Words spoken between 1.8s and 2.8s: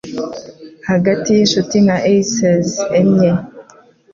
nka Aces